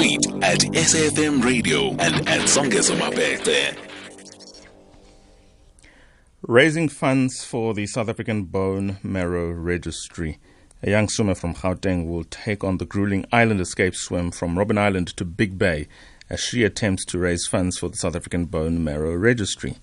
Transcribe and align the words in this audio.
Tweet 0.00 0.26
at 0.42 0.60
SAFM 0.60 1.44
Radio 1.44 1.90
and 1.90 2.26
at 2.26 2.48
Songezo 2.48 2.98
Mabete. 2.98 3.76
Raising 6.40 6.88
funds 6.88 7.44
for 7.44 7.74
the 7.74 7.86
South 7.86 8.08
African 8.08 8.44
Bone 8.44 8.96
Marrow 9.02 9.50
Registry. 9.50 10.38
A 10.82 10.88
young 10.88 11.10
swimmer 11.10 11.34
from 11.34 11.52
Gauteng 11.54 12.08
will 12.08 12.24
take 12.24 12.64
on 12.64 12.78
the 12.78 12.86
grueling 12.86 13.26
island 13.30 13.60
escape 13.60 13.94
swim 13.94 14.30
from 14.30 14.56
Robben 14.56 14.78
Island 14.78 15.08
to 15.18 15.24
Big 15.26 15.58
Bay 15.58 15.86
as 16.30 16.40
she 16.40 16.64
attempts 16.64 17.04
to 17.04 17.18
raise 17.18 17.46
funds 17.46 17.76
for 17.76 17.90
the 17.90 17.98
South 17.98 18.16
African 18.16 18.46
Bone 18.46 18.82
Marrow 18.82 19.14
Registry. 19.14 19.76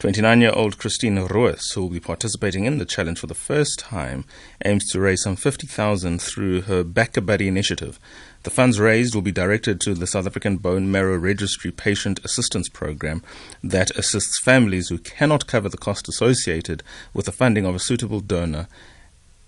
29 0.00 0.40
year 0.40 0.52
old 0.54 0.78
Christine 0.78 1.18
Roos, 1.18 1.72
who 1.72 1.82
will 1.82 1.88
be 1.88 1.98
participating 1.98 2.66
in 2.66 2.78
the 2.78 2.84
challenge 2.84 3.18
for 3.18 3.26
the 3.26 3.34
first 3.34 3.80
time, 3.80 4.24
aims 4.64 4.88
to 4.92 5.00
raise 5.00 5.22
some 5.22 5.34
50,000 5.34 6.22
through 6.22 6.60
her 6.62 6.84
BackaBuddy 6.84 7.48
initiative. 7.48 7.98
The 8.44 8.50
funds 8.50 8.78
raised 8.78 9.14
will 9.14 9.22
be 9.22 9.32
directed 9.32 9.80
to 9.80 9.94
the 9.94 10.06
South 10.06 10.26
African 10.26 10.58
Bone 10.58 10.90
Marrow 10.90 11.16
Registry 11.16 11.70
Patient 11.70 12.20
Assistance 12.24 12.68
Program 12.68 13.22
that 13.62 13.90
assists 13.92 14.40
families 14.42 14.88
who 14.88 14.98
cannot 14.98 15.46
cover 15.46 15.68
the 15.68 15.76
cost 15.76 16.08
associated 16.08 16.82
with 17.12 17.26
the 17.26 17.32
funding 17.32 17.66
of 17.66 17.74
a 17.74 17.80
suitable 17.80 18.20
donor 18.20 18.68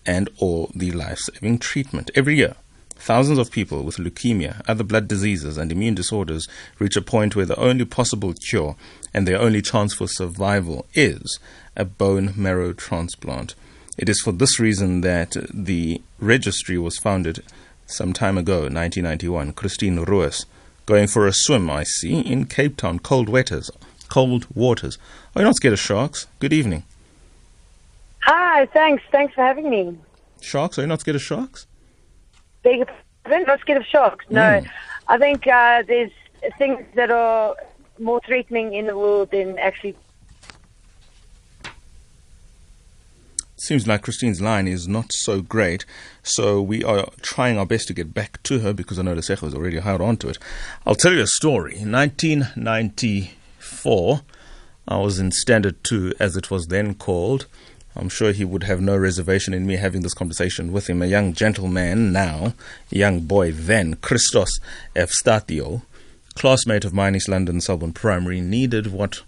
and 0.05 0.29
or 0.39 0.69
the 0.75 0.91
life-saving 0.91 1.59
treatment. 1.59 2.11
Every 2.15 2.37
year, 2.37 2.57
Thousands 3.01 3.39
of 3.39 3.51
people 3.51 3.83
with 3.83 3.97
leukemia, 3.97 4.61
other 4.69 4.85
blood 4.85 5.09
diseases, 5.09 5.57
and 5.57 5.73
immune 5.73 5.95
disorders 5.95 6.47
reach 6.79 6.99
a 6.99 7.03
point 7.03 7.35
where 7.35 7.47
the 7.47 7.59
only 7.59 7.87
possible 7.87 8.35
cure 8.35 8.77
and 9.15 9.27
their 9.27 9.41
only 9.41 9.63
chance 9.63 9.95
for 9.95 10.07
survival 10.07 10.85
is 10.93 11.39
a 11.75 11.87
bone 11.87 12.35
marrow 12.37 12.75
transplant. 12.75 13.55
It 13.97 14.11
is 14.11 14.21
for 14.21 14.33
this 14.33 14.61
reason 14.61 15.01
that 15.01 15.35
the 15.51 16.03
registry 16.19 16.77
was 16.77 16.99
founded 16.99 17.43
some 17.91 18.13
time 18.13 18.39
ago, 18.39 18.63
1991. 18.63 19.53
Christine 19.53 20.01
Roos, 20.01 20.47
going 20.87 21.07
for 21.07 21.27
a 21.27 21.33
swim, 21.33 21.69
I 21.71 21.85
see, 21.85 22.21
in 22.21 22.47
Cape 22.47 22.77
Town, 22.77 22.99
cold 22.99 23.29
waters. 23.29 23.71
Cold 24.09 24.47
waters. 24.55 24.99
Are 25.35 25.43
you 25.43 25.47
not 25.47 25.57
scared 25.57 25.75
of 25.75 25.81
sharks? 25.81 26.27
Good 26.39 26.53
evening. 26.53 26.85
Hi, 28.21 28.67
thanks. 28.67 29.03
Thanks 29.11 29.35
for 29.35 29.43
having 29.43 29.71
me. 29.71 29.99
Sharks? 30.41 30.79
Are 30.79 30.83
you 30.83 30.89
not 30.89 31.01
scared 31.01 31.17
of 31.17 31.23
sharks? 31.23 31.67
Beg 32.63 32.89
I'm 33.27 33.45
not 33.45 33.61
scared 33.61 33.81
of 33.81 33.87
sharks. 33.87 34.25
No, 34.31 34.41
mm. 34.41 34.71
I 35.09 35.19
think 35.19 35.47
uh, 35.47 35.83
there's 35.87 36.11
things 36.59 36.85
that 36.95 37.11
are 37.11 37.55
more 37.99 38.21
threatening 38.27 38.75
in 38.75 38.87
the 38.87 38.97
world 38.97 39.31
than 39.31 39.59
actually. 39.59 39.97
Seems 43.61 43.87
like 43.87 44.01
Christine's 44.01 44.41
line 44.41 44.67
is 44.67 44.89
not 44.89 45.13
so 45.13 45.43
great, 45.43 45.85
so 46.23 46.63
we 46.63 46.83
are 46.83 47.11
trying 47.21 47.59
our 47.59 47.67
best 47.67 47.89
to 47.89 47.95
get 47.95 48.15
back 48.15 48.43
to 48.45 48.61
her 48.61 48.73
because 48.73 48.99
I 48.99 49.03
know 49.03 49.15
the 49.15 49.21
Lesejo 49.21 49.41
has 49.41 49.55
already 49.55 49.79
held 49.79 50.01
on 50.01 50.17
to 50.17 50.31
it. 50.31 50.39
I'll 50.87 50.95
tell 50.95 51.13
you 51.13 51.21
a 51.21 51.27
story. 51.27 51.77
In 51.77 51.93
1994, 51.93 54.23
I 54.89 54.97
was 54.97 55.19
in 55.19 55.31
Standard 55.31 55.85
2, 55.85 56.15
as 56.19 56.39
it 56.39 56.51
was 56.51 56.69
then 56.69 56.95
called. 56.95 57.45
I'm 57.95 58.09
sure 58.09 58.33
he 58.33 58.47
would 58.47 58.63
have 58.63 58.81
no 58.81 58.97
reservation 58.97 59.53
in 59.53 59.67
me 59.67 59.77
having 59.77 60.01
this 60.01 60.15
conversation 60.15 60.73
with 60.73 60.89
him. 60.89 61.03
A 61.03 61.07
young 61.07 61.35
gentleman 61.35 62.15
now, 62.15 62.55
young 62.89 63.21
boy 63.21 63.53
then, 63.53 63.97
Christos 63.97 64.59
Evstatio, 64.97 65.83
classmate 66.35 66.87
of 66.87 66.95
mine, 66.95 67.15
East 67.15 67.29
London 67.29 67.61
Selborne 67.61 67.93
Primary, 67.93 68.41
needed 68.41 68.87
what 68.87 69.21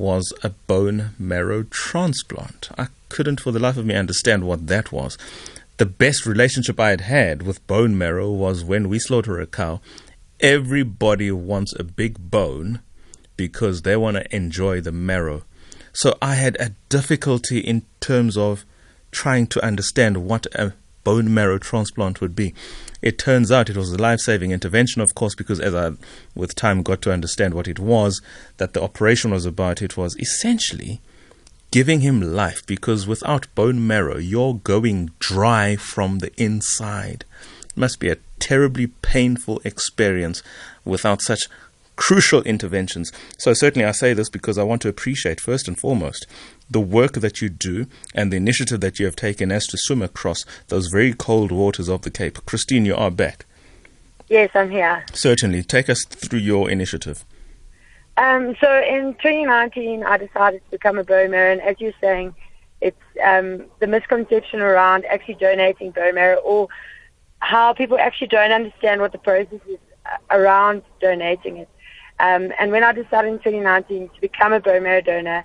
was 0.00 0.32
a 0.42 0.48
bone 0.48 1.10
marrow 1.18 1.62
transplant. 1.64 2.70
I 2.78 2.88
couldn't 3.10 3.40
for 3.40 3.52
the 3.52 3.58
life 3.58 3.76
of 3.76 3.84
me 3.84 3.94
understand 3.94 4.44
what 4.44 4.66
that 4.68 4.90
was. 4.90 5.18
The 5.76 5.84
best 5.84 6.24
relationship 6.24 6.80
I 6.80 6.88
had 6.88 7.02
had 7.02 7.42
with 7.42 7.66
bone 7.66 7.98
marrow 7.98 8.30
was 8.30 8.64
when 8.64 8.88
we 8.88 8.98
slaughter 8.98 9.38
a 9.38 9.46
cow. 9.46 9.82
Everybody 10.40 11.30
wants 11.30 11.74
a 11.78 11.84
big 11.84 12.30
bone 12.30 12.80
because 13.36 13.82
they 13.82 13.94
want 13.94 14.16
to 14.16 14.34
enjoy 14.34 14.80
the 14.80 14.90
marrow. 14.90 15.44
So 15.92 16.16
I 16.22 16.36
had 16.36 16.56
a 16.58 16.72
difficulty 16.88 17.58
in 17.58 17.82
terms 18.00 18.38
of 18.38 18.64
trying 19.10 19.48
to 19.48 19.62
understand 19.62 20.24
what 20.24 20.46
a 20.54 20.72
bone 21.04 21.32
marrow 21.32 21.58
transplant 21.58 22.20
would 22.20 22.34
be. 22.34 22.54
It 23.02 23.18
turns 23.18 23.50
out 23.50 23.70
it 23.70 23.76
was 23.76 23.92
a 23.92 23.98
life 23.98 24.20
saving 24.20 24.50
intervention, 24.50 25.00
of 25.00 25.14
course, 25.14 25.34
because 25.34 25.60
as 25.60 25.74
I, 25.74 25.92
with 26.34 26.54
time, 26.54 26.82
got 26.82 27.00
to 27.02 27.12
understand 27.12 27.54
what 27.54 27.68
it 27.68 27.78
was, 27.78 28.20
that 28.58 28.74
the 28.74 28.82
operation 28.82 29.30
was 29.30 29.46
about, 29.46 29.82
it 29.82 29.96
was 29.96 30.18
essentially 30.18 31.00
giving 31.70 32.00
him 32.00 32.20
life 32.20 32.66
because 32.66 33.06
without 33.06 33.52
bone 33.54 33.86
marrow, 33.86 34.18
you're 34.18 34.54
going 34.54 35.10
dry 35.18 35.76
from 35.76 36.18
the 36.18 36.32
inside. 36.36 37.24
It 37.64 37.76
must 37.76 38.00
be 38.00 38.10
a 38.10 38.18
terribly 38.38 38.88
painful 38.88 39.60
experience 39.64 40.42
without 40.84 41.22
such 41.22 41.42
crucial 42.00 42.42
interventions. 42.44 43.12
So, 43.36 43.52
certainly, 43.52 43.86
I 43.86 43.92
say 43.92 44.14
this 44.14 44.30
because 44.30 44.56
I 44.56 44.62
want 44.62 44.80
to 44.82 44.88
appreciate, 44.88 45.38
first 45.38 45.68
and 45.68 45.78
foremost, 45.78 46.26
the 46.68 46.80
work 46.80 47.12
that 47.12 47.42
you 47.42 47.50
do 47.50 47.86
and 48.14 48.32
the 48.32 48.38
initiative 48.38 48.80
that 48.80 48.98
you 48.98 49.04
have 49.04 49.16
taken 49.16 49.52
as 49.52 49.66
to 49.66 49.76
swim 49.76 50.00
across 50.00 50.46
those 50.68 50.88
very 50.88 51.12
cold 51.12 51.52
waters 51.52 51.88
of 51.88 52.00
the 52.00 52.10
Cape. 52.10 52.38
Christine, 52.46 52.86
you 52.86 52.96
are 52.96 53.10
back. 53.10 53.44
Yes, 54.28 54.48
I'm 54.54 54.70
here. 54.70 55.04
Certainly. 55.12 55.64
Take 55.64 55.90
us 55.90 56.02
through 56.06 56.38
your 56.38 56.70
initiative. 56.70 57.26
Um, 58.16 58.56
so, 58.62 58.82
in 58.82 59.12
2019, 59.22 60.02
I 60.02 60.16
decided 60.16 60.64
to 60.64 60.70
become 60.70 60.98
a 60.98 61.04
bone 61.04 61.32
marrow, 61.32 61.52
and 61.52 61.60
as 61.60 61.76
you're 61.80 61.92
saying, 62.00 62.34
it's 62.80 62.96
um, 63.22 63.66
the 63.80 63.86
misconception 63.86 64.62
around 64.62 65.04
actually 65.04 65.34
donating 65.34 65.90
bone 65.90 66.14
marrow 66.14 66.38
or 66.38 66.68
how 67.40 67.74
people 67.74 67.98
actually 67.98 68.28
don't 68.28 68.52
understand 68.52 69.02
what 69.02 69.12
the 69.12 69.18
process 69.18 69.60
is 69.68 69.78
uh, 70.06 70.16
around 70.30 70.82
donating 71.02 71.58
it. 71.58 71.68
Um, 72.20 72.52
and 72.58 72.70
when 72.70 72.84
I 72.84 72.92
decided 72.92 73.28
in 73.28 73.38
2019 73.38 74.10
to 74.14 74.20
become 74.20 74.52
a 74.52 74.60
bone 74.60 74.82
marrow 74.82 75.00
donor, 75.00 75.44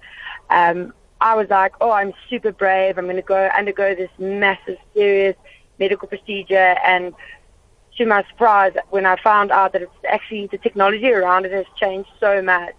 um, 0.50 0.94
I 1.22 1.36
was 1.36 1.50
like, 1.50 1.74
oh, 1.80 1.92
I'm 1.92 2.14
super 2.30 2.52
brave. 2.52 2.98
I'm 2.98 3.06
going 3.06 3.16
to 3.16 3.22
go 3.22 3.50
undergo 3.58 3.96
this 3.96 4.10
massive, 4.20 4.78
serious 4.94 5.38
medical 5.80 6.08
procedure. 6.08 6.76
And 6.86 7.14
to 7.98 8.06
my 8.06 8.24
surprise, 8.30 8.74
when 8.90 9.06
I 9.06 9.16
found 9.24 9.52
out 9.52 9.72
that 9.74 9.82
it's 9.84 9.92
actually 10.08 10.48
the 10.48 10.58
technology 10.58 11.10
around 11.12 11.46
it 11.46 11.54
has 11.54 11.66
changed 11.80 12.10
so 12.20 12.42
much. 12.42 12.76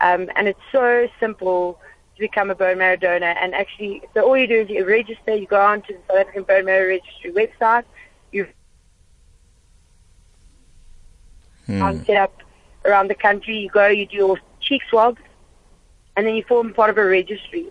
Um, 0.00 0.30
and 0.34 0.48
it's 0.48 0.60
so 0.72 1.08
simple 1.20 1.78
to 2.16 2.20
become 2.20 2.50
a 2.50 2.56
bone 2.56 2.78
marrow 2.78 2.96
donor. 2.96 3.34
And 3.40 3.54
actually, 3.54 4.02
so 4.14 4.26
all 4.26 4.36
you 4.36 4.48
do 4.48 4.62
is 4.62 4.68
you 4.68 4.84
register, 4.84 5.36
you 5.36 5.46
go 5.46 5.60
on 5.60 5.82
to 5.82 5.92
the 5.92 6.00
South 6.08 6.18
African 6.18 6.42
Bone 6.42 6.64
Marrow 6.64 6.88
Registry 6.88 7.32
website, 7.32 7.84
you 8.32 8.48
hmm. 11.66 12.02
set 12.02 12.16
up 12.16 12.42
around 12.88 13.08
the 13.08 13.14
country. 13.14 13.58
You 13.58 13.70
go, 13.70 13.86
you 13.86 14.06
do 14.06 14.16
your 14.16 14.38
cheek 14.60 14.82
swabs, 14.88 15.20
and 16.16 16.26
then 16.26 16.34
you 16.34 16.44
form 16.44 16.72
part 16.74 16.90
of 16.90 16.98
a 16.98 17.04
registry. 17.04 17.66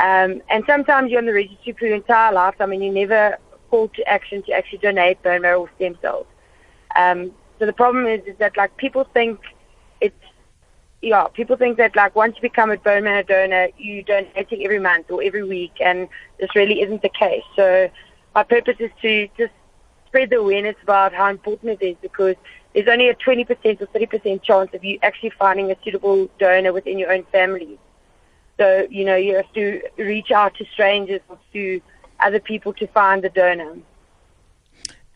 Um, 0.00 0.42
and 0.48 0.64
sometimes 0.66 1.10
you're 1.10 1.18
on 1.18 1.26
the 1.26 1.32
registry 1.32 1.72
for 1.78 1.86
your 1.86 1.96
entire 1.96 2.32
lifetime 2.32 2.72
and 2.72 2.84
you 2.84 2.92
never 2.92 3.36
call 3.70 3.88
to 3.88 4.08
action 4.08 4.42
to 4.44 4.52
actually 4.52 4.78
donate 4.78 5.22
bone 5.22 5.42
marrow 5.42 5.62
or 5.62 5.70
stem 5.76 5.98
cells. 6.00 6.26
Um, 6.96 7.32
so 7.58 7.66
the 7.66 7.72
problem 7.72 8.06
is, 8.06 8.20
is 8.26 8.36
that 8.38 8.56
like 8.56 8.76
people 8.76 9.04
think 9.12 9.40
it's 10.00 10.14
yeah, 11.02 11.26
people 11.28 11.56
think 11.56 11.76
that 11.78 11.96
like 11.96 12.14
once 12.14 12.36
you 12.36 12.42
become 12.42 12.70
a 12.70 12.76
bone 12.76 13.04
marrow 13.04 13.22
donor, 13.22 13.68
you 13.76 14.02
donating 14.02 14.64
every 14.64 14.78
month 14.78 15.10
or 15.10 15.22
every 15.22 15.44
week, 15.44 15.74
and 15.80 16.08
this 16.38 16.54
really 16.54 16.80
isn't 16.80 17.02
the 17.02 17.08
case. 17.08 17.44
So 17.56 17.90
my 18.34 18.44
purpose 18.44 18.76
is 18.78 18.90
to 19.02 19.28
just 19.36 19.52
spread 20.08 20.30
the 20.30 20.36
awareness 20.36 20.76
about 20.82 21.12
how 21.12 21.28
important 21.28 21.80
it 21.80 21.84
is 21.84 21.96
because 22.00 22.34
there's 22.74 22.88
only 22.88 23.08
a 23.08 23.14
20% 23.14 23.48
or 23.80 23.86
30% 23.86 24.42
chance 24.42 24.70
of 24.74 24.84
you 24.84 24.98
actually 25.02 25.30
finding 25.38 25.70
a 25.70 25.76
suitable 25.84 26.28
donor 26.38 26.72
within 26.72 26.98
your 26.98 27.12
own 27.12 27.24
family. 27.32 27.78
So, 28.58 28.86
you 28.90 29.04
know, 29.04 29.16
you 29.16 29.36
have 29.36 29.52
to 29.52 29.80
reach 29.96 30.30
out 30.30 30.54
to 30.56 30.64
strangers 30.72 31.20
or 31.28 31.38
to 31.52 31.80
other 32.20 32.40
people 32.40 32.72
to 32.74 32.86
find 32.88 33.22
the 33.22 33.28
donor. 33.28 33.76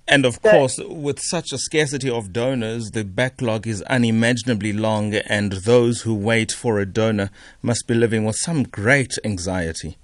And 0.07 0.27
of 0.27 0.39
so, 0.43 0.51
course, 0.51 0.79
with 0.79 1.21
such 1.21 1.53
a 1.53 1.59
scarcity 1.59 2.11
of 2.11 2.33
donors, 2.33 2.91
the 2.91 3.05
backlog 3.05 3.67
is 3.67 3.83
unimaginably 3.83 4.73
long, 4.73 5.15
and 5.15 5.53
those 5.53 6.03
who 6.03 6.15
wait 6.15 6.53
for 6.53 6.79
a 6.79 6.87
donor 6.87 7.31
must 7.62 7.87
be 7.87 7.95
living 7.95 8.25
with 8.25 8.37
some 8.37 8.65
great 8.65 9.17
anxiety. 9.25 9.97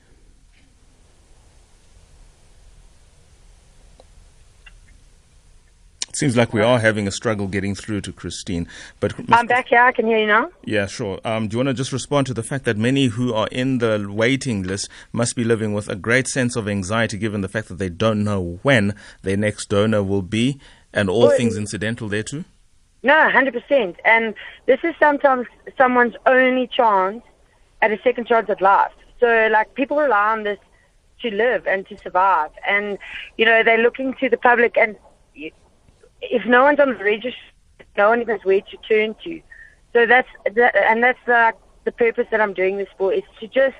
Seems 6.18 6.36
like 6.36 6.52
we 6.52 6.62
are 6.62 6.80
having 6.80 7.06
a 7.06 7.12
struggle 7.12 7.46
getting 7.46 7.76
through 7.76 8.00
to 8.00 8.12
Christine. 8.12 8.66
But 8.98 9.12
I'm 9.30 9.46
back 9.46 9.68
here. 9.68 9.80
I 9.80 9.92
can 9.92 10.04
hear 10.04 10.18
you 10.18 10.26
now. 10.26 10.50
Yeah, 10.64 10.86
sure. 10.86 11.20
Um, 11.24 11.46
do 11.46 11.54
you 11.54 11.58
want 11.58 11.68
to 11.68 11.74
just 11.74 11.92
respond 11.92 12.26
to 12.26 12.34
the 12.34 12.42
fact 12.42 12.64
that 12.64 12.76
many 12.76 13.06
who 13.06 13.32
are 13.32 13.46
in 13.52 13.78
the 13.78 14.04
waiting 14.10 14.64
list 14.64 14.88
must 15.12 15.36
be 15.36 15.44
living 15.44 15.74
with 15.74 15.88
a 15.88 15.94
great 15.94 16.26
sense 16.26 16.56
of 16.56 16.66
anxiety, 16.66 17.18
given 17.18 17.40
the 17.40 17.48
fact 17.48 17.68
that 17.68 17.78
they 17.78 17.88
don't 17.88 18.24
know 18.24 18.58
when 18.62 18.96
their 19.22 19.36
next 19.36 19.66
donor 19.66 20.02
will 20.02 20.22
be, 20.22 20.58
and 20.92 21.08
all 21.08 21.28
well, 21.28 21.36
things 21.36 21.56
incidental 21.56 22.08
there 22.08 22.24
too. 22.24 22.44
No, 23.04 23.30
hundred 23.30 23.54
percent. 23.54 23.94
And 24.04 24.34
this 24.66 24.80
is 24.82 24.96
sometimes 24.98 25.46
someone's 25.76 26.16
only 26.26 26.66
chance 26.66 27.22
at 27.80 27.92
a 27.92 27.98
second 28.02 28.26
chance 28.26 28.50
at 28.50 28.60
life. 28.60 28.90
So, 29.20 29.48
like, 29.52 29.72
people 29.74 29.96
rely 29.96 30.32
on 30.32 30.42
this 30.42 30.58
to 31.22 31.30
live 31.30 31.64
and 31.68 31.86
to 31.86 31.96
survive. 31.98 32.50
And, 32.68 32.98
you 33.36 33.44
know, 33.44 33.62
they're 33.62 33.78
looking 33.78 34.14
to 34.14 34.28
the 34.28 34.36
public 34.36 34.76
and 34.76 34.96
if 36.22 36.44
no 36.46 36.64
one's 36.64 36.80
on 36.80 36.88
the 36.90 37.04
registry, 37.04 37.34
no 37.96 38.10
one 38.10 38.24
knows 38.24 38.44
where 38.44 38.60
to 38.60 38.76
turn 38.88 39.14
to. 39.24 39.40
So 39.92 40.06
that's 40.06 40.28
the, 40.44 40.70
and 40.88 41.02
that's 41.02 41.18
the 41.26 41.52
the 41.84 41.92
purpose 41.92 42.26
that 42.30 42.40
I'm 42.40 42.52
doing 42.52 42.76
this 42.76 42.88
for 42.98 43.14
is 43.14 43.22
to 43.40 43.46
just 43.46 43.76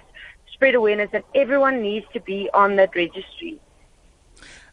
spread 0.52 0.74
awareness 0.74 1.10
that 1.12 1.24
everyone 1.34 1.82
needs 1.82 2.06
to 2.14 2.20
be 2.20 2.48
on 2.54 2.76
that 2.76 2.96
registry. 2.96 3.60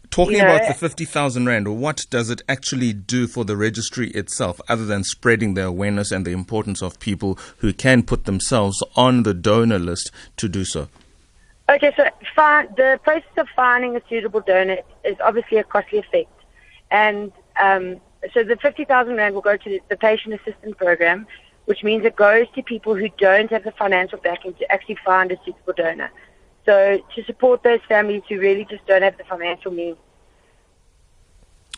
Talking 0.09 0.37
You 0.37 0.43
know, 0.43 0.55
about 0.55 0.61
the 0.61 0.69
uh, 0.69 0.73
50,000 0.73 1.45
Rand, 1.45 1.79
what 1.81 2.05
does 2.09 2.29
it 2.29 2.41
actually 2.47 2.93
do 2.93 3.27
for 3.27 3.43
the 3.43 3.57
registry 3.57 4.11
itself, 4.11 4.61
other 4.69 4.85
than 4.85 5.03
spreading 5.03 5.55
the 5.55 5.65
awareness 5.65 6.11
and 6.11 6.25
the 6.25 6.31
importance 6.31 6.81
of 6.81 6.99
people 6.99 7.37
who 7.57 7.73
can 7.73 8.03
put 8.03 8.23
themselves 8.23 8.81
on 8.95 9.23
the 9.23 9.33
donor 9.33 9.79
list 9.79 10.11
to 10.37 10.47
do 10.47 10.63
so? 10.63 10.87
Okay, 11.67 11.91
so 11.97 12.05
fi- 12.35 12.67
the 12.77 12.99
process 13.03 13.37
of 13.37 13.47
finding 13.55 13.97
a 13.97 14.01
suitable 14.07 14.39
donor 14.39 14.77
is 15.03 15.17
obviously 15.23 15.57
a 15.57 15.63
costly 15.63 15.99
effect. 15.99 16.31
And 16.91 17.31
um, 17.61 17.99
so 18.33 18.43
the 18.43 18.55
50,000 18.55 19.15
Rand 19.15 19.35
will 19.35 19.41
go 19.41 19.57
to 19.57 19.79
the, 19.89 19.97
patient 19.97 20.33
assistance 20.33 20.75
program, 20.77 21.27
which 21.65 21.83
means 21.83 22.05
it 22.05 22.15
goes 22.15 22.47
to 22.55 22.63
people 22.63 22.95
who 22.95 23.09
don't 23.17 23.51
have 23.51 23.63
the 23.63 23.71
financial 23.71 24.17
backing 24.19 24.53
to 24.55 24.71
actually 24.71 24.97
find 25.05 25.31
a 25.31 25.37
suitable 25.45 25.73
donor. 25.75 26.11
So 26.65 26.99
to 27.15 27.23
support 27.23 27.63
those 27.63 27.79
families 27.87 28.23
who 28.27 28.39
really 28.39 28.65
just 28.69 28.85
don't 28.87 29.03
have 29.03 29.17
the 29.17 29.23
financial 29.23 29.71
means. 29.71 29.97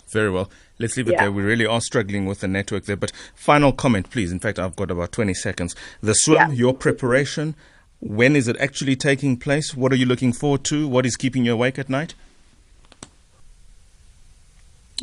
Very 0.09 0.29
well. 0.31 0.49
Let's 0.79 0.95
leave 0.95 1.09
it 1.09 1.13
Yeah. 1.13 1.23
there. 1.23 1.31
We 1.31 1.43
really 1.43 1.65
are 1.65 1.81
struggling 1.81 2.25
with 2.25 2.39
the 2.39 2.47
network 2.47 2.85
there. 2.85 2.95
But 2.95 3.11
final 3.35 3.73
comment, 3.73 4.09
please. 4.09 4.31
In 4.31 4.39
fact, 4.39 4.57
I've 4.57 4.75
got 4.75 4.89
about 4.89 5.11
20 5.11 5.33
seconds. 5.33 5.75
The 6.01 6.13
swim, 6.13 6.37
Yeah. 6.37 6.51
your 6.51 6.73
preparation, 6.73 7.55
when 7.99 8.35
is 8.35 8.47
it 8.47 8.55
actually 8.59 8.95
taking 8.95 9.35
place? 9.37 9.75
What 9.75 9.91
are 9.91 9.95
you 9.95 10.05
looking 10.05 10.31
forward 10.31 10.63
to? 10.65 10.87
What 10.87 11.05
is 11.05 11.17
keeping 11.17 11.43
you 11.43 11.53
awake 11.53 11.77
at 11.77 11.89
night? 11.89 12.13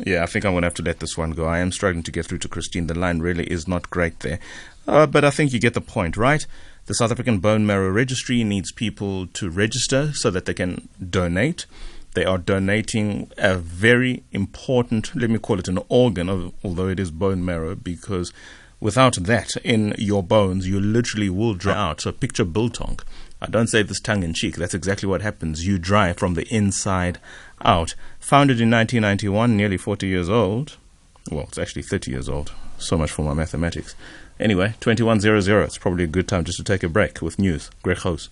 Yeah, 0.03 0.23
I 0.23 0.25
think 0.25 0.43
I'm 0.43 0.51
going 0.51 0.63
to 0.63 0.67
have 0.67 0.73
to 0.75 0.83
let 0.83 0.99
this 0.99 1.17
one 1.17 1.31
go. 1.31 1.45
I 1.45 1.59
am 1.59 1.71
struggling 1.71 2.03
to 2.03 2.11
get 2.11 2.25
through 2.25 2.39
to 2.39 2.49
Christine. 2.49 2.87
The 2.87 2.99
line 2.99 3.19
really 3.19 3.45
is 3.45 3.67
not 3.67 3.89
great 3.89 4.19
there. 4.19 4.39
Uh, 4.87 5.07
but 5.07 5.23
I 5.23 5.29
think 5.29 5.53
you 5.53 5.59
get 5.59 5.73
the 5.73 5.81
point, 5.81 6.17
right? 6.17 6.45
The 6.87 6.93
South 6.93 7.11
African 7.11 7.39
Bone 7.39 7.65
Marrow 7.65 7.89
Registry 7.89 8.43
needs 8.43 8.71
people 8.71 9.27
to 9.27 9.49
register 9.49 10.11
so 10.13 10.29
that 10.31 10.45
they 10.45 10.53
can 10.53 10.89
donate. 11.09 11.65
They 12.13 12.25
are 12.25 12.37
donating 12.37 13.31
a 13.37 13.55
very 13.55 14.23
important, 14.31 15.15
let 15.15 15.29
me 15.29 15.39
call 15.39 15.59
it 15.59 15.67
an 15.67 15.79
organ, 15.89 16.53
although 16.63 16.87
it 16.87 16.99
is 16.99 17.11
bone 17.11 17.43
marrow, 17.43 17.75
because 17.75 18.31
without 18.79 19.15
that 19.15 19.55
in 19.63 19.95
your 19.97 20.23
bones, 20.23 20.67
you 20.67 20.79
literally 20.79 21.29
will 21.29 21.55
dry 21.55 21.75
out. 21.75 22.01
So 22.01 22.11
picture 22.11 22.45
biltong. 22.45 22.99
I 23.41 23.47
don't 23.47 23.67
say 23.67 23.83
this 23.83 23.99
tongue 23.99 24.23
in 24.23 24.33
cheek. 24.33 24.55
That's 24.55 24.73
exactly 24.73 25.09
what 25.09 25.21
happens. 25.21 25.67
You 25.67 25.77
dry 25.77 26.13
from 26.13 26.35
the 26.35 26.47
inside 26.47 27.19
out. 27.63 27.95
Founded 28.19 28.59
in 28.59 28.71
1991, 28.71 29.55
nearly 29.55 29.77
40 29.77 30.07
years 30.07 30.29
old. 30.29 30.77
Well, 31.31 31.45
it's 31.47 31.57
actually 31.57 31.83
30 31.83 32.11
years 32.11 32.29
old. 32.29 32.51
So 32.77 32.97
much 32.97 33.11
for 33.11 33.23
my 33.23 33.33
mathematics. 33.33 33.95
Anyway, 34.39 34.75
2100. 34.79 35.63
It's 35.63 35.77
probably 35.77 36.03
a 36.03 36.07
good 36.07 36.27
time 36.27 36.43
just 36.43 36.57
to 36.57 36.63
take 36.63 36.83
a 36.83 36.89
break 36.89 37.21
with 37.21 37.39
news. 37.39 37.69
Greg 37.83 37.99
House. 37.99 38.29